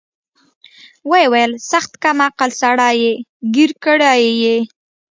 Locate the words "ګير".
3.53-3.71